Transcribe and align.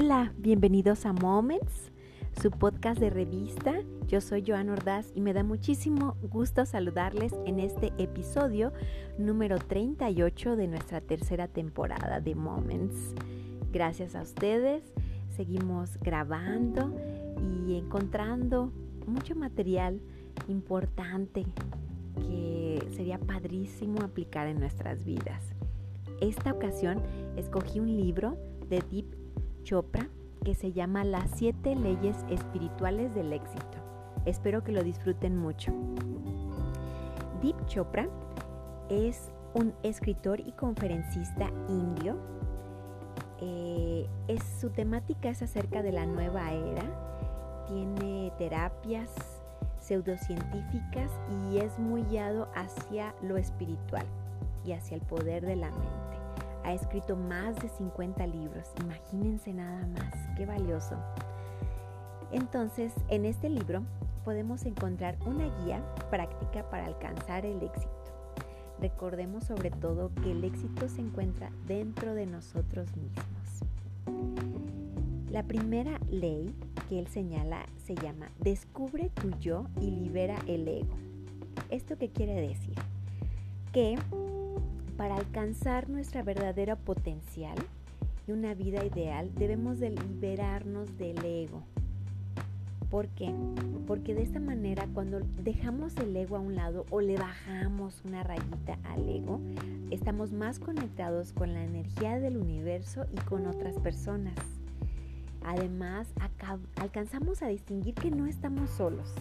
Hola, 0.00 0.32
bienvenidos 0.38 1.06
a 1.06 1.12
Moments, 1.12 1.90
su 2.40 2.52
podcast 2.52 3.00
de 3.00 3.10
revista. 3.10 3.80
Yo 4.06 4.20
soy 4.20 4.44
Joan 4.46 4.68
Ordaz 4.68 5.10
y 5.16 5.20
me 5.20 5.32
da 5.32 5.42
muchísimo 5.42 6.14
gusto 6.22 6.66
saludarles 6.66 7.34
en 7.46 7.58
este 7.58 7.92
episodio 7.98 8.72
número 9.18 9.58
38 9.58 10.54
de 10.54 10.68
nuestra 10.68 11.00
tercera 11.00 11.48
temporada 11.48 12.20
de 12.20 12.36
Moments. 12.36 13.12
Gracias 13.72 14.14
a 14.14 14.22
ustedes, 14.22 14.84
seguimos 15.34 15.98
grabando 15.98 16.94
y 17.66 17.74
encontrando 17.74 18.70
mucho 19.04 19.34
material 19.34 20.00
importante 20.46 21.44
que 22.14 22.86
sería 22.94 23.18
padrísimo 23.18 24.02
aplicar 24.02 24.46
en 24.46 24.60
nuestras 24.60 25.04
vidas. 25.04 25.42
Esta 26.20 26.52
ocasión 26.52 27.02
escogí 27.36 27.80
un 27.80 27.96
libro 27.96 28.36
de 28.68 28.80
Deep 28.92 29.27
Chopra 29.68 30.08
que 30.46 30.54
se 30.54 30.72
llama 30.72 31.04
Las 31.04 31.30
siete 31.36 31.76
leyes 31.76 32.16
espirituales 32.30 33.14
del 33.14 33.34
éxito. 33.34 33.76
Espero 34.24 34.64
que 34.64 34.72
lo 34.72 34.82
disfruten 34.82 35.36
mucho. 35.36 35.74
Deep 37.42 37.66
Chopra 37.66 38.08
es 38.88 39.30
un 39.52 39.74
escritor 39.82 40.40
y 40.40 40.52
conferencista 40.52 41.50
indio. 41.68 42.16
Eh, 43.42 44.08
su 44.58 44.70
temática 44.70 45.28
es 45.28 45.42
acerca 45.42 45.82
de 45.82 45.92
la 45.92 46.06
nueva 46.06 46.50
era. 46.50 47.66
Tiene 47.68 48.32
terapias 48.38 49.10
pseudocientíficas 49.80 51.10
y 51.44 51.58
es 51.58 51.78
muy 51.78 52.04
guiado 52.04 52.48
hacia 52.54 53.14
lo 53.20 53.36
espiritual 53.36 54.06
y 54.64 54.72
hacia 54.72 54.94
el 54.94 55.02
poder 55.02 55.44
de 55.44 55.56
la 55.56 55.70
mente 55.72 55.97
ha 56.68 56.74
escrito 56.74 57.16
más 57.16 57.56
de 57.56 57.68
50 57.68 58.26
libros. 58.26 58.68
Imagínense 58.82 59.54
nada 59.54 59.86
más, 59.86 60.14
qué 60.36 60.44
valioso. 60.44 60.96
Entonces, 62.30 62.92
en 63.08 63.24
este 63.24 63.48
libro 63.48 63.82
podemos 64.22 64.66
encontrar 64.66 65.16
una 65.24 65.48
guía 65.64 65.82
práctica 66.10 66.68
para 66.68 66.84
alcanzar 66.84 67.46
el 67.46 67.62
éxito. 67.62 67.88
Recordemos 68.80 69.44
sobre 69.44 69.70
todo 69.70 70.10
que 70.22 70.32
el 70.32 70.44
éxito 70.44 70.90
se 70.90 71.00
encuentra 71.00 71.50
dentro 71.66 72.14
de 72.14 72.26
nosotros 72.26 72.90
mismos. 72.96 73.24
La 75.30 75.44
primera 75.44 75.98
ley 76.10 76.54
que 76.90 76.98
él 76.98 77.06
señala 77.08 77.64
se 77.86 77.94
llama 77.94 78.30
Descubre 78.40 79.10
tu 79.14 79.30
yo 79.38 79.64
y 79.80 79.90
libera 79.90 80.36
el 80.46 80.68
ego. 80.68 80.96
¿Esto 81.70 81.96
qué 81.96 82.10
quiere 82.10 82.34
decir? 82.34 82.74
Que 83.72 83.96
para 84.98 85.14
alcanzar 85.14 85.88
nuestra 85.88 86.24
verdadera 86.24 86.74
potencial 86.74 87.56
y 88.26 88.32
una 88.32 88.52
vida 88.54 88.84
ideal 88.84 89.30
debemos 89.36 89.78
de 89.78 89.90
liberarnos 89.90 90.98
del 90.98 91.24
ego. 91.24 91.62
¿Por 92.90 93.06
qué? 93.10 93.32
Porque 93.86 94.14
de 94.14 94.22
esta 94.22 94.40
manera 94.40 94.88
cuando 94.92 95.20
dejamos 95.20 95.96
el 95.98 96.16
ego 96.16 96.34
a 96.36 96.40
un 96.40 96.56
lado 96.56 96.84
o 96.90 97.00
le 97.00 97.16
bajamos 97.16 98.02
una 98.04 98.24
rayita 98.24 98.76
al 98.82 99.08
ego, 99.08 99.40
estamos 99.92 100.32
más 100.32 100.58
conectados 100.58 101.32
con 101.32 101.54
la 101.54 101.62
energía 101.62 102.18
del 102.18 102.36
universo 102.36 103.06
y 103.12 103.20
con 103.20 103.46
otras 103.46 103.78
personas. 103.78 104.34
Además, 105.44 106.08
alcanzamos 106.74 107.42
a 107.42 107.46
distinguir 107.46 107.94
que 107.94 108.10
no 108.10 108.26
estamos 108.26 108.68
solos 108.70 109.14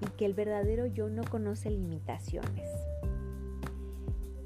y 0.00 0.06
que 0.16 0.24
el 0.24 0.32
verdadero 0.32 0.86
yo 0.86 1.10
no 1.10 1.22
conoce 1.24 1.70
limitaciones. 1.70 2.93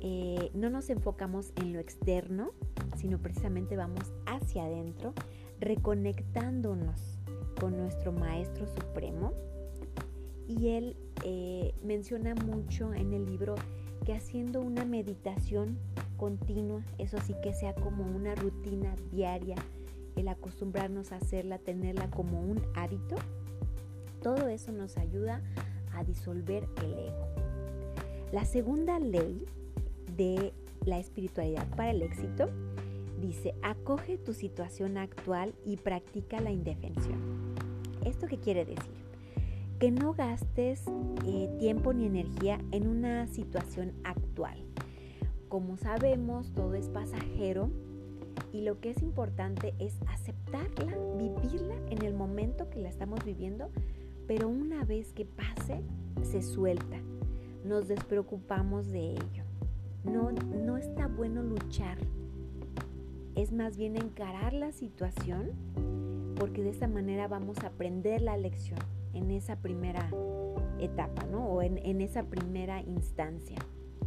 Eh, 0.01 0.51
no 0.55 0.71
nos 0.71 0.91
enfocamos 0.91 1.53
en 1.57 1.73
lo 1.73 1.81
externo, 1.81 2.53
sino 2.97 3.19
precisamente 3.19 3.77
vamos 3.77 4.13
hacia 4.27 4.65
adentro, 4.65 5.13
reconectándonos 5.61 7.19
con 7.61 7.77
nuestro 7.77 8.13
Maestro 8.13 8.67
Supremo. 8.67 9.33
Y 10.47 10.69
él 10.69 10.97
eh, 11.25 11.75
menciona 11.83 12.35
mucho 12.35 12.95
en 12.95 13.13
el 13.13 13.27
libro 13.27 13.55
que 14.05 14.15
haciendo 14.15 14.61
una 14.61 14.85
meditación 14.85 15.79
continua, 16.17 16.83
eso 16.99 17.19
sí 17.27 17.35
que 17.43 17.53
sea 17.53 17.75
como 17.75 18.05
una 18.05 18.35
rutina 18.35 18.95
diaria, 19.13 19.57
el 20.17 20.29
acostumbrarnos 20.29 21.13
a 21.13 21.17
hacerla, 21.17 21.59
tenerla 21.59 22.11
como 22.11 22.41
un 22.41 22.61
hábito, 22.75 23.17
todo 24.23 24.49
eso 24.49 24.73
nos 24.73 24.97
ayuda 24.97 25.43
a 25.95 26.05
disolver 26.05 26.69
el 26.83 26.93
ego. 26.93 27.29
La 28.33 28.45
segunda 28.45 28.99
ley 28.99 29.45
de 30.19 30.53
la 30.85 30.99
espiritualidad 30.99 31.67
para 31.77 31.93
el 31.93 32.03
éxito, 32.03 32.51
dice, 33.21 33.55
acoge 33.63 34.19
tu 34.19 34.35
situación 34.35 34.99
actual 34.99 35.55
y 35.65 35.77
practica 35.77 36.41
la 36.41 36.51
indefensión. 36.51 37.55
¿Esto 38.05 38.27
qué 38.27 38.39
quiere 38.39 38.65
decir? 38.65 38.99
Que 39.79 39.91
no 39.91 40.13
gastes 40.13 40.83
eh, 41.25 41.49
tiempo 41.59 41.93
ni 41.93 42.07
energía 42.07 42.59
en 42.73 42.89
una 42.89 43.27
situación 43.29 43.95
actual. 44.05 44.59
Como 45.49 45.79
sabemos, 45.79 46.53
todo 46.53 46.75
es 46.75 46.89
pasajero 46.89 47.71
y 48.53 48.63
lo 48.63 48.81
que 48.81 48.91
es 48.91 49.03
importante 49.03 49.75
es 49.79 49.95
aceptarla, 50.09 50.97
vivirla 51.17 51.77
en 51.91 52.05
el 52.05 52.15
momento 52.15 52.69
que 52.71 52.81
la 52.81 52.89
estamos 52.89 53.25
viviendo, 53.25 53.71
pero 54.27 54.49
una 54.49 54.85
vez 54.85 55.13
que 55.13 55.25
pase, 55.25 55.81
se 56.23 56.43
suelta. 56.43 56.99
Nos 57.65 57.89
despreocupamos 57.89 58.89
de 58.89 59.13
ello. 59.13 59.48
No, 60.05 60.33
no 60.33 60.77
está 60.77 61.07
bueno 61.09 61.43
luchar. 61.43 61.99
Es 63.35 63.53
más 63.53 63.77
bien 63.77 63.97
encarar 63.97 64.53
la 64.53 64.73
situación 64.73 65.53
porque 66.39 66.63
de 66.63 66.71
esta 66.71 66.87
manera 66.87 67.29
vamos 67.29 67.59
a 67.65 67.69
aprender 67.69 68.23
la 68.23 68.37
lección 68.37 68.79
en 69.13 69.31
esa 69.31 69.57
primera 69.57 70.09
etapa, 70.79 71.25
¿no? 71.27 71.47
O 71.47 71.63
en, 71.63 71.79
en 71.79 72.01
esa 72.01 72.23
primera 72.25 72.81
instancia, 72.83 73.59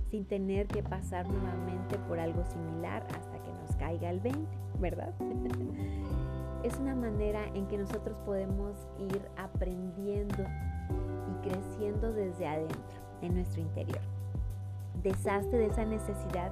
sin 0.10 0.26
tener 0.26 0.68
que 0.68 0.82
pasar 0.82 1.28
nuevamente 1.28 1.98
por 2.08 2.20
algo 2.20 2.46
similar 2.46 3.06
hasta 3.16 3.44
que 3.44 3.52
nos 3.54 3.76
caiga 3.76 4.10
el 4.10 4.22
20, 4.22 4.40
¿verdad? 4.80 5.14
es 6.64 6.78
una 6.80 6.96
manera 6.96 7.46
en 7.54 7.68
que 7.68 7.78
nosotros 7.78 8.18
podemos 8.26 8.88
ir 8.98 9.22
aprendiendo 9.38 10.44
y 11.30 11.50
creciendo 11.50 12.14
desde 12.14 12.48
adentro, 12.48 13.02
en 13.22 13.36
nuestro 13.36 13.62
interior 13.62 14.11
deshazte 15.04 15.58
de 15.58 15.68
esa 15.68 15.86
necesidad 15.86 16.52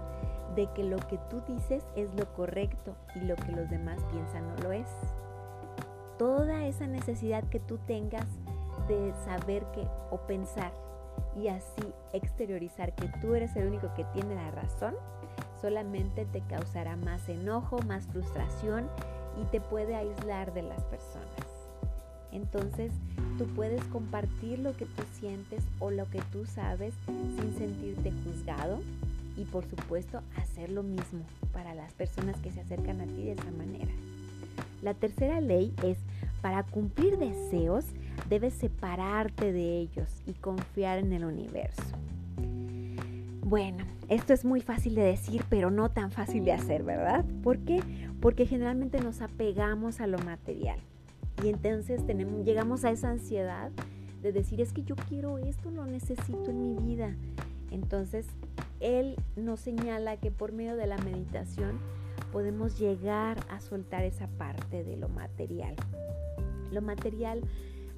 de 0.56 0.68
que 0.74 0.84
lo 0.84 0.98
que 0.98 1.18
tú 1.30 1.42
dices 1.48 1.84
es 1.96 2.14
lo 2.16 2.32
correcto 2.34 2.96
y 3.16 3.20
lo 3.22 3.36
que 3.36 3.52
los 3.52 3.70
demás 3.70 4.00
piensan 4.12 4.48
no 4.48 4.56
lo 4.64 4.72
es. 4.72 4.88
Toda 6.18 6.66
esa 6.66 6.88
necesidad 6.88 7.44
que 7.46 7.60
tú 7.60 7.78
tengas 7.88 8.26
de 8.88 9.14
saber 9.26 9.64
que 9.72 9.88
o 10.12 10.18
pensar 10.18 10.72
y 11.36 11.48
así 11.48 11.94
exteriorizar 12.14 12.94
que 12.96 13.08
tú 13.22 13.36
eres 13.36 13.56
el 13.56 13.68
único 13.68 13.94
que 13.94 14.04
tiene 14.06 14.36
la 14.36 14.52
razón, 14.52 14.96
solamente 15.62 16.26
te 16.26 16.42
causará 16.42 16.96
más 16.96 17.30
enojo, 17.30 17.80
más 17.88 18.08
frustración 18.08 18.90
y 19.42 19.46
te 19.46 19.62
puede 19.62 19.96
aislar 19.96 20.54
de 20.54 20.64
las 20.64 20.84
personas. 20.86 21.28
Entonces, 22.32 22.92
tú 23.40 23.46
puedes 23.56 23.82
compartir 23.86 24.60
lo 24.60 24.76
que 24.76 24.84
tú 24.84 25.04
sientes 25.18 25.64
o 25.80 25.92
lo 25.92 26.10
que 26.10 26.22
tú 26.34 26.46
sabes 26.46 26.94
sin 27.08 27.58
sentirte 27.58 28.12
juzgado 28.26 28.82
y 29.38 29.46
por 29.46 29.64
supuesto 29.64 30.22
hacer 30.36 30.70
lo 30.70 30.84
mismo 30.84 31.22
para 31.54 31.74
las 31.74 31.94
personas 31.94 32.36
que 32.42 32.52
se 32.52 32.60
acercan 32.60 33.00
a 33.00 33.06
ti 33.06 33.24
de 33.24 33.32
esa 33.32 33.52
manera. 33.52 33.92
La 34.82 34.94
tercera 34.94 35.40
ley 35.40 35.74
es, 35.84 35.98
para 36.42 36.64
cumplir 36.64 37.18
deseos, 37.18 37.86
debes 38.28 38.56
separarte 38.56 39.54
de 39.54 39.80
ellos 39.80 40.10
y 40.28 40.34
confiar 40.34 41.00
en 41.00 41.14
el 41.14 41.24
universo. 41.24 41.82
Bueno, 43.46 43.86
esto 44.10 44.34
es 44.34 44.44
muy 44.44 44.60
fácil 44.60 44.96
de 44.96 45.04
decir, 45.04 45.46
pero 45.50 45.72
no 45.72 45.90
tan 45.90 46.12
fácil 46.12 46.44
de 46.44 46.52
hacer, 46.52 46.84
¿verdad? 46.84 47.24
¿Por 47.42 47.60
qué? 47.60 47.82
Porque 48.20 48.46
generalmente 48.46 49.00
nos 49.00 49.22
apegamos 49.22 50.02
a 50.02 50.08
lo 50.08 50.20
material. 50.20 50.80
Y 51.44 51.50
entonces 51.50 52.02
llegamos 52.44 52.84
a 52.84 52.92
esa 52.92 53.10
ansiedad 53.10 53.72
de 54.22 54.32
decir, 54.32 54.60
es 54.62 54.74
que 54.74 54.84
yo 54.84 54.96
quiero 54.96 55.38
esto, 55.38 55.72
lo 55.72 55.86
necesito 55.86 56.50
en 56.50 56.62
mi 56.62 56.76
vida. 56.76 57.16
Entonces, 57.72 58.26
él 58.80 59.16
nos 59.36 59.60
señala 59.60 60.18
que 60.18 60.32
por 60.32 60.52
medio 60.52 60.76
de 60.76 60.88
la 60.88 60.98
meditación 60.98 61.80
podemos 62.32 62.78
llegar 62.78 63.38
a 63.50 63.60
soltar 63.62 64.04
esa 64.04 64.28
parte 64.28 64.84
de 64.84 64.98
lo 64.98 65.10
material. 65.10 65.76
Lo 66.72 66.82
material 66.82 67.42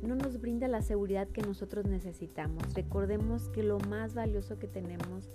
no 0.01 0.15
nos 0.15 0.39
brinda 0.39 0.67
la 0.67 0.81
seguridad 0.81 1.27
que 1.27 1.41
nosotros 1.41 1.85
necesitamos. 1.85 2.73
Recordemos 2.73 3.49
que 3.49 3.63
lo 3.63 3.79
más 3.79 4.13
valioso 4.13 4.57
que 4.57 4.67
tenemos 4.67 5.29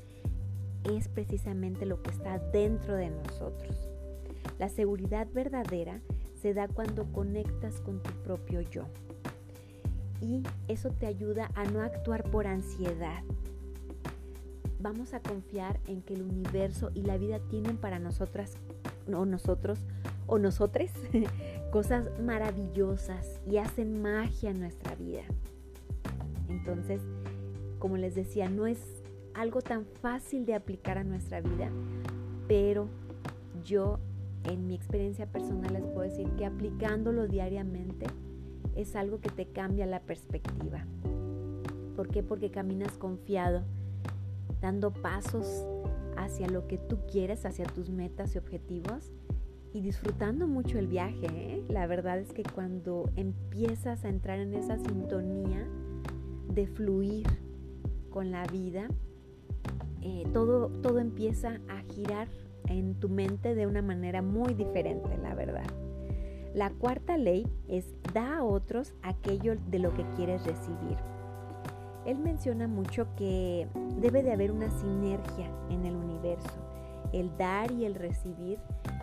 es 0.85 1.09
precisamente 1.09 1.87
lo 1.87 2.03
que 2.03 2.11
está 2.11 2.39
dentro 2.39 2.95
de 2.95 3.11
nosotros. 3.11 3.89
La 4.59 4.69
seguridad 4.69 5.27
verdadera 5.33 6.01
se 6.41 6.55
da 6.55 6.69
cuando 6.69 7.05
conectas 7.13 7.81
con 7.81 8.03
tu 8.03 8.11
propio 8.23 8.61
yo. 8.61 8.85
Y 10.21 10.43
eso 10.69 10.91
te 10.91 11.07
ayuda 11.07 11.51
a 11.55 11.65
no 11.65 11.81
actuar 11.81 12.25
por 12.31 12.47
ansiedad. 12.47 13.23
Vamos 14.81 15.15
a 15.15 15.21
confiar 15.21 15.81
en 15.87 16.03
que 16.03 16.15
el 16.15 16.23
universo 16.23 16.91
y 16.95 17.03
la 17.03 17.17
vida 17.17 17.41
tienen 17.51 17.77
para 17.77 17.99
nosotras 17.99 18.55
o 19.13 19.25
nosotros 19.25 19.81
o 20.27 20.39
nosotros 20.39 20.91
cosas 21.71 22.07
maravillosas 22.21 23.41
y 23.51 23.59
hacen 23.59 24.03
magia 24.03 24.51
en 24.51 24.61
nuestra 24.61 24.95
vida. 24.95 25.23
Entonces, 26.49 27.01
como 27.79 27.97
les 27.97 28.15
decía, 28.15 28.49
no 28.49 28.67
es 28.67 28.79
algo 29.35 29.61
tan 29.61 29.85
fácil 29.85 30.47
de 30.47 30.55
aplicar 30.55 30.99
a 30.99 31.05
nuestra 31.05 31.41
vida, 31.41 31.71
pero 32.49 32.89
yo 33.65 33.99
en 34.49 34.67
mi 34.67 34.75
experiencia 34.75 35.27
personal 35.27 35.73
les 35.73 35.85
puedo 35.85 36.03
decir 36.03 36.29
que 36.37 36.47
aplicándolo 36.47 37.27
diariamente 37.27 38.07
es 38.75 38.95
algo 38.97 39.21
que 39.21 39.31
te 39.31 39.47
cambia 39.47 39.87
la 39.87 40.01
perspectiva. 40.01 40.87
¿Por 41.97 42.09
qué? 42.09 42.23
Porque 42.23 42.51
caminas 42.51 42.99
confiado, 42.99 43.63
dando 44.61 44.93
pasos 44.93 45.67
hacia 46.17 46.49
lo 46.49 46.67
que 46.67 46.79
tú 46.79 46.99
quieres, 47.11 47.47
hacia 47.47 47.65
tus 47.65 47.91
metas 47.91 48.35
y 48.35 48.39
objetivos 48.39 49.13
y 49.73 49.81
disfrutando 49.81 50.47
mucho 50.47 50.79
el 50.79 50.87
viaje. 50.87 51.27
¿eh? 51.27 51.65
La 51.69 51.87
verdad 51.87 52.19
es 52.19 52.33
que 52.33 52.43
cuando 52.43 53.11
empiezas 53.17 54.05
a 54.05 54.09
entrar 54.09 54.39
en 54.39 54.55
esa 54.55 54.79
sintonía 54.79 55.67
de 56.49 56.67
fluir 56.67 57.27
con 58.11 58.31
la 58.31 58.47
vida, 58.47 58.89
eh, 60.03 60.25
todo, 60.33 60.69
todo 60.69 60.99
empieza 60.99 61.61
a 61.69 61.83
girar 61.93 62.29
en 62.69 62.99
tu 63.01 63.09
mente 63.09 63.55
de 63.55 63.67
una 63.67 63.83
manera 63.83 64.23
muy 64.23 64.55
diferente, 64.55 65.17
la 65.19 65.35
verdad. 65.35 65.67
La 66.55 66.71
cuarta 66.71 67.19
ley 67.19 67.47
es 67.69 67.95
da 68.15 68.39
a 68.39 68.45
otros 68.45 68.95
aquello 69.03 69.57
de 69.69 69.79
lo 69.79 69.93
que 69.93 70.07
quieres 70.17 70.45
recibir. 70.47 70.97
Él 72.07 72.19
menciona 72.19 72.69
mucho 72.69 73.09
que 73.17 73.67
debe 74.01 74.23
de 74.23 74.33
haber 74.33 74.53
una 74.53 74.71
sinergia 74.71 75.51
en 75.71 75.85
el 75.85 75.97
universo. 75.97 76.59
El 77.13 77.37
dar 77.37 77.71
y 77.73 77.85
el 77.85 77.95
recibir 77.95 78.59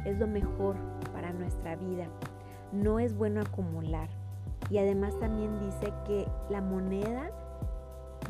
es 0.06 0.18
lo 0.18 0.25
mejor 0.25 0.77
para 1.12 1.33
nuestra 1.33 1.75
vida. 1.75 2.07
No 2.71 3.00
es 3.00 3.15
bueno 3.15 3.42
acumular. 3.42 4.10
Y 4.69 4.77
además 4.77 5.19
también 5.19 5.60
dice 5.60 5.94
que 6.07 6.25
la 6.50 6.62
moneda 6.62 7.30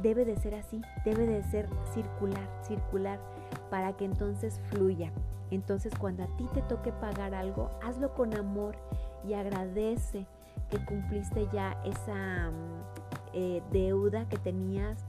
debe 0.02 0.26
de 0.26 0.36
ser 0.36 0.56
así, 0.56 0.82
debe 1.06 1.28
de 1.28 1.44
ser 1.44 1.70
circular, 1.94 2.50
circular, 2.64 3.20
para 3.74 3.94
que 3.94 4.06
entonces 4.06 4.62
fluya. 4.70 5.12
Entonces 5.50 5.92
cuando 5.98 6.22
a 6.22 6.28
ti 6.38 6.48
te 6.54 6.62
toque 6.62 6.92
pagar 6.92 7.34
algo, 7.34 7.72
hazlo 7.82 8.14
con 8.14 8.36
amor 8.36 8.76
y 9.28 9.34
agradece 9.34 10.28
que 10.70 10.78
cumpliste 10.86 11.50
ya 11.52 11.76
esa 11.84 12.52
mm, 12.52 13.34
eh, 13.34 13.64
deuda 13.72 14.30
que 14.30 14.38
tenías 14.38 15.04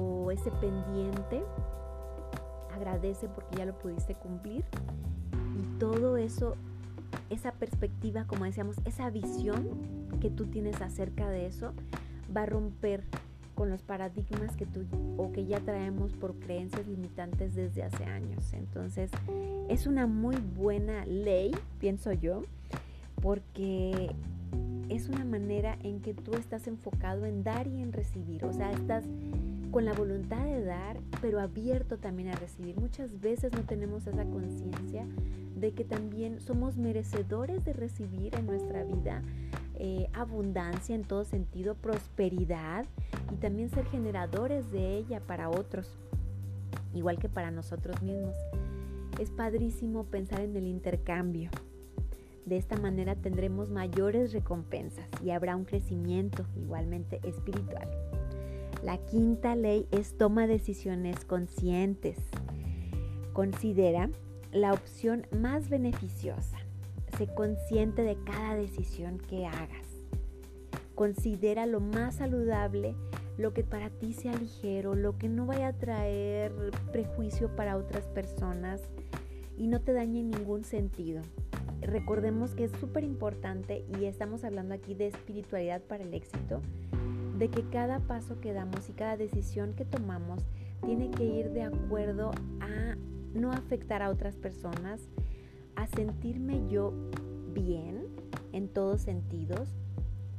o 0.00 0.30
ese 0.30 0.52
pendiente. 0.52 1.42
Agradece 2.72 3.28
porque 3.28 3.56
ya 3.56 3.66
lo 3.66 3.76
pudiste 3.76 4.14
cumplir. 4.14 4.64
Y 5.58 5.78
todo 5.80 6.16
eso, 6.16 6.54
esa 7.30 7.50
perspectiva, 7.50 8.28
como 8.28 8.44
decíamos, 8.44 8.76
esa 8.84 9.10
visión 9.10 9.70
que 10.20 10.30
tú 10.30 10.46
tienes 10.46 10.80
acerca 10.80 11.28
de 11.28 11.46
eso, 11.46 11.72
va 12.34 12.42
a 12.42 12.46
romper 12.46 13.02
con 13.54 13.70
los 13.70 13.82
paradigmas 13.82 14.56
que 14.56 14.66
tú 14.66 14.84
o 15.16 15.32
que 15.32 15.46
ya 15.46 15.60
traemos 15.60 16.12
por 16.12 16.34
creencias 16.34 16.86
limitantes 16.86 17.54
desde 17.54 17.82
hace 17.82 18.04
años. 18.04 18.52
Entonces, 18.52 19.10
es 19.68 19.86
una 19.86 20.06
muy 20.06 20.36
buena 20.36 21.06
ley, 21.06 21.52
pienso 21.78 22.12
yo, 22.12 22.42
porque 23.22 24.10
es 24.88 25.08
una 25.08 25.24
manera 25.24 25.78
en 25.82 26.00
que 26.00 26.14
tú 26.14 26.34
estás 26.34 26.66
enfocado 26.66 27.26
en 27.26 27.42
dar 27.42 27.66
y 27.66 27.80
en 27.80 27.92
recibir, 27.92 28.44
o 28.44 28.52
sea, 28.52 28.70
estás 28.72 29.04
con 29.70 29.84
la 29.84 29.92
voluntad 29.92 30.44
de 30.44 30.62
dar, 30.62 30.98
pero 31.20 31.40
abierto 31.40 31.96
también 31.96 32.28
a 32.28 32.36
recibir. 32.36 32.76
Muchas 32.78 33.20
veces 33.20 33.52
no 33.52 33.62
tenemos 33.62 34.06
esa 34.06 34.24
conciencia 34.24 35.04
de 35.56 35.72
que 35.72 35.84
también 35.84 36.40
somos 36.40 36.76
merecedores 36.76 37.64
de 37.64 37.72
recibir 37.72 38.34
en 38.36 38.46
nuestra 38.46 38.84
vida 38.84 39.22
eh, 39.76 40.08
abundancia 40.12 40.94
en 40.94 41.02
todo 41.02 41.24
sentido, 41.24 41.74
prosperidad 41.74 42.86
y 43.32 43.36
también 43.36 43.70
ser 43.70 43.86
generadores 43.86 44.70
de 44.70 44.96
ella 44.96 45.20
para 45.20 45.50
otros, 45.50 45.98
igual 46.94 47.18
que 47.18 47.28
para 47.28 47.50
nosotros 47.50 48.00
mismos. 48.02 48.36
Es 49.18 49.30
padrísimo 49.30 50.04
pensar 50.04 50.40
en 50.40 50.56
el 50.56 50.66
intercambio. 50.66 51.50
De 52.46 52.56
esta 52.56 52.76
manera 52.76 53.16
tendremos 53.16 53.70
mayores 53.70 54.32
recompensas 54.32 55.08
y 55.24 55.30
habrá 55.30 55.56
un 55.56 55.64
crecimiento 55.64 56.44
igualmente 56.56 57.20
espiritual. 57.24 57.88
La 58.82 58.98
quinta 58.98 59.56
ley 59.56 59.88
es 59.90 60.18
toma 60.18 60.46
decisiones 60.46 61.24
conscientes. 61.24 62.18
Considera 63.32 64.10
la 64.52 64.72
opción 64.72 65.26
más 65.32 65.68
beneficiosa 65.68 66.63
Sé 67.16 67.28
consciente 67.28 68.02
de 68.02 68.16
cada 68.24 68.56
decisión 68.56 69.18
que 69.18 69.46
hagas. 69.46 69.86
Considera 70.94 71.66
lo 71.66 71.80
más 71.80 72.16
saludable, 72.16 72.94
lo 73.36 73.52
que 73.52 73.64
para 73.64 73.90
ti 73.90 74.12
sea 74.12 74.34
ligero, 74.34 74.94
lo 74.94 75.16
que 75.16 75.28
no 75.28 75.46
vaya 75.46 75.68
a 75.68 75.72
traer 75.72 76.52
prejuicio 76.92 77.54
para 77.54 77.76
otras 77.76 78.04
personas 78.06 78.80
y 79.56 79.66
no 79.68 79.80
te 79.80 79.92
dañe 79.92 80.20
en 80.20 80.30
ningún 80.30 80.64
sentido. 80.64 81.22
Recordemos 81.80 82.54
que 82.54 82.64
es 82.64 82.72
súper 82.80 83.04
importante 83.04 83.84
y 83.98 84.06
estamos 84.06 84.44
hablando 84.44 84.74
aquí 84.74 84.94
de 84.94 85.08
espiritualidad 85.08 85.82
para 85.82 86.02
el 86.02 86.14
éxito, 86.14 86.60
de 87.38 87.48
que 87.48 87.68
cada 87.68 88.00
paso 88.00 88.40
que 88.40 88.52
damos 88.52 88.88
y 88.88 88.92
cada 88.92 89.16
decisión 89.16 89.74
que 89.74 89.84
tomamos 89.84 90.42
tiene 90.84 91.10
que 91.10 91.24
ir 91.24 91.50
de 91.50 91.62
acuerdo 91.62 92.30
a 92.60 92.96
no 93.34 93.52
afectar 93.52 94.02
a 94.02 94.10
otras 94.10 94.36
personas, 94.36 95.00
a 95.76 95.86
sentirme 95.86 96.68
yo 96.68 96.92
bien 97.52 98.06
en 98.52 98.68
todos 98.68 99.02
sentidos 99.02 99.68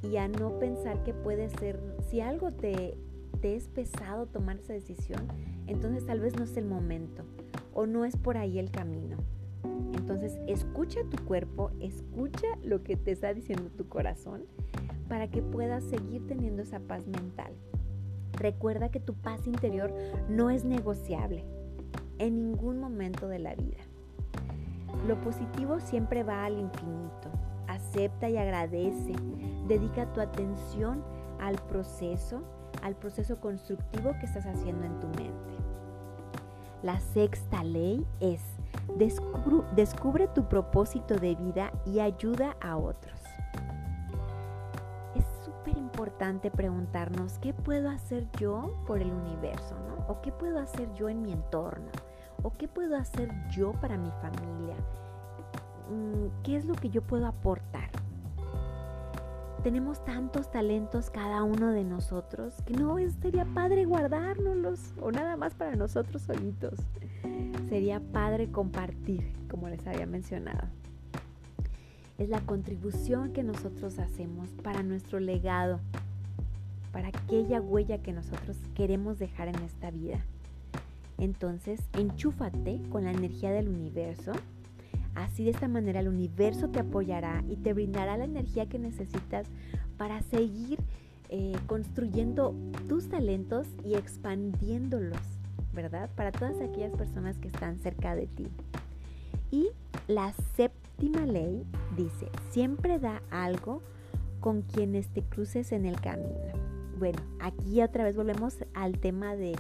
y 0.02 0.18
a 0.18 0.28
no 0.28 0.60
pensar 0.60 1.04
que 1.04 1.14
puede 1.14 1.50
ser, 1.50 1.80
si 2.10 2.22
algo 2.22 2.52
te, 2.52 2.98
te 3.42 3.56
es 3.56 3.68
pesado 3.68 4.28
tomar 4.28 4.58
esa 4.58 4.74
decisión, 4.74 5.28
entonces 5.68 6.06
tal 6.06 6.20
vez 6.20 6.36
no 6.36 6.44
es 6.44 6.56
el 6.58 6.66
momento 6.66 7.24
o 7.74 7.86
no 7.86 8.06
es 8.06 8.16
por 8.16 8.38
ahí 8.38 8.60
el 8.60 8.72
camino. 8.72 9.18
Entonces 9.94 10.38
escucha 10.48 11.00
tu 11.10 11.24
cuerpo, 11.26 11.72
escucha 11.80 12.48
lo 12.64 12.84
que 12.84 12.96
te 12.96 13.12
está 13.12 13.34
diciendo 13.34 13.70
tu 13.76 13.88
corazón 13.88 14.44
para 15.08 15.30
que 15.30 15.42
puedas 15.42 15.84
seguir 15.84 16.26
teniendo 16.28 16.62
esa 16.62 16.80
paz 16.80 17.08
mental. 17.08 17.54
Recuerda 18.34 18.90
que 18.90 19.00
tu 19.00 19.14
paz 19.14 19.48
interior 19.48 19.94
no 20.30 20.50
es 20.50 20.66
negociable 20.66 21.44
en 22.20 22.36
ningún 22.36 22.80
momento 22.80 23.28
de 23.28 23.40
la 23.40 23.56
vida. 23.56 23.78
Lo 25.08 25.22
positivo 25.22 25.80
siempre 25.80 26.24
va 26.24 26.46
al 26.46 26.58
infinito. 26.58 27.30
Acepta 27.68 28.28
y 28.28 28.38
agradece. 28.38 29.14
Dedica 29.68 30.12
tu 30.14 30.20
atención 30.20 31.04
al 31.40 31.58
proceso, 31.70 32.42
al 32.82 32.96
proceso 32.96 33.40
constructivo 33.40 34.16
que 34.20 34.26
estás 34.26 34.48
haciendo 34.48 34.84
en 34.86 35.00
tu 35.00 35.08
mente. 35.10 35.54
La 36.82 37.00
sexta 37.00 37.64
ley 37.64 38.06
es 38.20 38.42
descubre, 39.76 40.28
tu 40.34 40.48
propósito 40.48 41.16
de 41.16 41.36
vida 41.36 41.72
y 41.86 42.00
ayuda 42.00 42.56
a 42.60 42.78
otros. 42.78 43.20
Es 45.16 45.26
súper 45.44 45.78
importante 45.78 46.50
preguntarnos 46.50 47.38
qué 47.40 47.54
puedo 47.54 47.90
hacer 47.92 48.28
yo 48.40 48.76
por 48.88 49.02
el 49.02 49.12
universo, 49.12 49.76
¿no? 49.88 50.12
O 50.12 50.22
qué 50.22 50.32
puedo 50.32 50.60
hacer 50.60 50.92
yo 50.94 51.10
en 51.10 51.22
mi 51.22 51.32
entorno 51.32 51.92
¿O 52.46 52.56
qué 52.56 52.68
puedo 52.68 52.96
hacer 52.96 53.34
yo 53.50 53.72
para 53.72 53.98
mi 53.98 54.12
familia? 54.22 54.76
Mm, 55.90 56.44
¿Qué 56.44 56.56
es 56.56 56.66
lo 56.66 56.76
que 56.76 56.92
yo 56.92 57.02
puedo 57.02 57.26
aportar? 57.26 57.90
Tenemos 59.64 60.06
tantos 60.06 60.52
talentos 60.52 61.10
cada 61.10 61.42
uno 61.42 61.72
de 61.72 61.84
nosotros 61.84 62.54
que 62.68 62.76
no 62.76 62.98
sería 63.20 63.46
padre 63.46 63.86
guardárnoslos 63.86 64.94
o 65.02 65.12
nada 65.12 65.38
más 65.38 65.56
para 65.56 65.76
nosotros 65.76 66.22
solitos. 66.22 66.78
Sería 67.68 68.00
padre 68.00 68.52
compartir, 68.52 69.34
como 69.50 69.68
les 69.68 69.88
había 69.88 70.06
mencionado. 70.06 70.68
Es 72.20 72.30
la 72.30 72.42
contribución 72.42 73.34
que 73.34 73.42
nosotros 73.42 73.98
hacemos 73.98 74.50
para 74.62 74.84
nuestro 74.84 75.20
legado, 75.20 75.80
para 76.92 77.08
aquella 77.08 77.60
huella 77.60 78.04
que 78.04 78.14
nosotros 78.14 78.56
queremos 78.76 79.18
dejar 79.18 79.48
en 79.48 79.56
esta 79.64 79.90
vida. 79.90 80.24
Entonces, 81.18 81.80
enchúfate 81.94 82.82
con 82.90 83.06
la 83.06 83.12
energía 83.12 83.52
del 83.52 83.70
universo. 83.70 84.34
Así 85.14 85.46
de 85.46 85.52
esta 85.52 85.68
manera 85.68 86.02
el 86.02 86.10
universo 86.10 86.70
te 86.70 86.80
apoyará 86.80 87.44
y 87.50 87.56
te 87.56 87.74
brindará 87.74 88.18
la 88.18 88.26
energía 88.26 88.68
que 88.68 88.80
necesitas 88.80 89.48
para 89.98 90.22
seguir 90.22 90.80
eh, 91.30 91.54
construyendo 91.68 92.54
tus 92.90 93.08
talentos 93.08 93.68
y 93.84 93.96
expandiéndolos, 93.96 95.22
¿verdad? 95.74 96.10
Para 96.16 96.32
todas 96.32 96.60
aquellas 96.60 96.92
personas 96.94 97.38
que 97.38 97.48
están 97.48 97.80
cerca 97.80 98.14
de 98.14 98.28
ti. 98.28 98.48
Y 99.52 99.70
la 100.08 100.34
séptima 100.56 101.26
ley 101.26 101.66
dice, 101.96 102.30
siempre 102.52 103.00
da 103.00 103.22
algo 103.32 103.82
con 104.40 104.62
quienes 104.62 105.08
te 105.08 105.24
cruces 105.24 105.72
en 105.72 105.86
el 105.86 106.00
camino. 106.00 106.54
Bueno, 107.00 107.20
aquí 107.40 107.82
otra 107.82 108.04
vez 108.04 108.16
volvemos 108.16 108.58
al 108.74 109.00
tema 109.00 109.36
de 109.36 109.56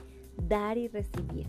dar 0.48 0.78
y 0.78 0.88
recibir. 0.88 1.48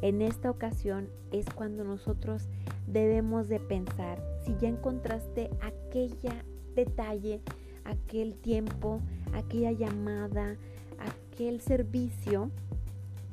En 0.00 0.22
esta 0.22 0.50
ocasión 0.50 1.08
es 1.32 1.46
cuando 1.46 1.84
nosotros 1.84 2.48
debemos 2.86 3.48
de 3.48 3.60
pensar 3.60 4.22
si 4.44 4.56
ya 4.58 4.68
encontraste 4.68 5.50
aquella 5.60 6.44
detalle, 6.74 7.40
aquel 7.84 8.34
tiempo, 8.36 9.00
aquella 9.34 9.72
llamada, 9.72 10.56
aquel 11.32 11.60
servicio 11.60 12.50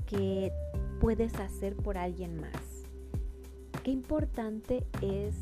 que 0.08 0.52
puedes 1.00 1.36
hacer 1.36 1.76
por 1.76 1.98
alguien 1.98 2.40
más. 2.40 2.86
Qué 3.84 3.92
importante 3.92 4.84
es 5.02 5.36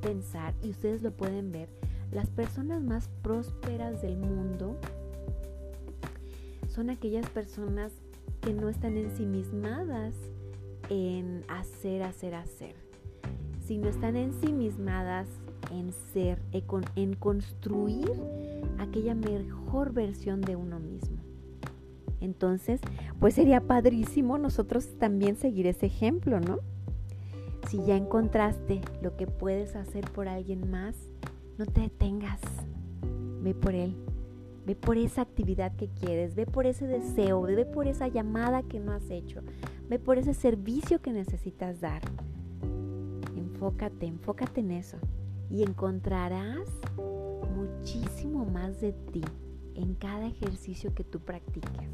pensar, 0.00 0.54
y 0.62 0.70
ustedes 0.70 1.02
lo 1.02 1.10
pueden 1.10 1.50
ver, 1.50 1.68
las 2.12 2.28
personas 2.30 2.82
más 2.82 3.08
prósperas 3.22 4.00
del 4.02 4.16
mundo 4.16 4.76
son 6.68 6.90
aquellas 6.90 7.28
personas 7.30 7.92
que 8.44 8.52
no 8.52 8.68
están 8.68 8.98
ensimismadas 8.98 10.14
en 10.90 11.44
hacer, 11.48 12.02
hacer, 12.02 12.34
hacer, 12.34 12.74
sino 13.66 13.88
están 13.88 14.16
ensimismadas 14.16 15.28
en 15.72 15.92
ser, 16.12 16.42
en 16.94 17.14
construir 17.14 18.12
aquella 18.78 19.14
mejor 19.14 19.94
versión 19.94 20.42
de 20.42 20.56
uno 20.56 20.78
mismo. 20.78 21.16
Entonces, 22.20 22.80
pues 23.18 23.34
sería 23.34 23.62
padrísimo 23.62 24.36
nosotros 24.36 24.88
también 24.98 25.36
seguir 25.36 25.66
ese 25.66 25.86
ejemplo, 25.86 26.38
¿no? 26.40 26.60
Si 27.68 27.82
ya 27.84 27.96
encontraste 27.96 28.82
lo 29.02 29.16
que 29.16 29.26
puedes 29.26 29.74
hacer 29.74 30.04
por 30.10 30.28
alguien 30.28 30.70
más, 30.70 30.94
no 31.56 31.64
te 31.64 31.80
detengas. 31.80 32.40
Ve 33.42 33.54
por 33.54 33.74
él. 33.74 33.94
Ve 34.66 34.74
por 34.74 34.96
esa 34.96 35.22
actividad 35.22 35.74
que 35.76 35.88
quieres. 35.88 36.34
Ve 36.34 36.46
por 36.46 36.66
ese 36.66 36.86
deseo. 36.86 37.42
Ve 37.42 37.66
por 37.66 37.86
esa 37.86 38.08
llamada 38.08 38.62
que 38.62 38.80
no 38.80 38.92
has 38.92 39.10
hecho. 39.10 39.40
Ve 39.88 39.98
por 39.98 40.18
ese 40.18 40.34
servicio 40.34 41.00
que 41.02 41.12
necesitas 41.12 41.80
dar. 41.80 42.02
Enfócate, 43.36 44.06
enfócate 44.06 44.60
en 44.60 44.70
eso. 44.70 44.96
Y 45.50 45.62
encontrarás 45.62 46.68
muchísimo 47.54 48.44
más 48.46 48.80
de 48.80 48.92
ti 48.92 49.22
en 49.74 49.94
cada 49.94 50.26
ejercicio 50.26 50.94
que 50.94 51.04
tú 51.04 51.20
practiques. 51.20 51.90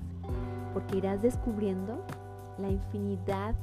Porque 0.73 0.99
irás 0.99 1.23
descubriendo 1.23 2.05
la 2.59 2.71
infinidad 2.71 3.55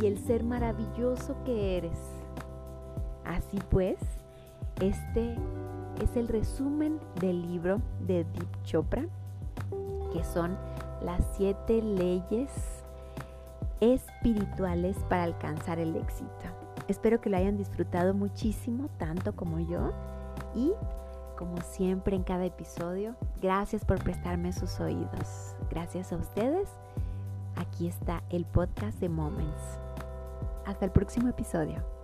y 0.00 0.06
el 0.06 0.18
ser 0.18 0.44
maravilloso 0.44 1.36
que 1.44 1.76
eres. 1.76 1.98
Así 3.24 3.58
pues, 3.70 3.98
este 4.80 5.36
es 6.02 6.16
el 6.16 6.28
resumen 6.28 7.00
del 7.20 7.42
libro 7.42 7.80
de 8.06 8.24
Deep 8.24 8.62
Chopra, 8.64 9.06
que 10.12 10.24
son 10.24 10.56
las 11.02 11.20
siete 11.36 11.82
leyes 11.82 12.50
espirituales 13.80 14.96
para 15.08 15.24
alcanzar 15.24 15.78
el 15.78 15.96
éxito. 15.96 16.30
Espero 16.88 17.20
que 17.20 17.30
lo 17.30 17.36
hayan 17.36 17.56
disfrutado 17.56 18.14
muchísimo, 18.14 18.88
tanto 18.98 19.34
como 19.36 19.60
yo. 19.60 19.92
Y 20.54 20.72
como 21.36 21.58
siempre 21.58 22.16
en 22.16 22.22
cada 22.22 22.46
episodio, 22.46 23.14
gracias 23.40 23.84
por 23.84 24.02
prestarme 24.02 24.52
sus 24.52 24.80
oídos. 24.80 25.54
Gracias 25.70 26.12
a 26.12 26.16
ustedes 26.16 26.68
aquí 27.58 27.86
está 27.86 28.22
el 28.30 28.44
podcast 28.44 28.98
de 29.00 29.08
Moments. 29.08 29.78
Hasta 30.66 30.84
el 30.84 30.90
próximo 30.90 31.28
episodio. 31.28 31.97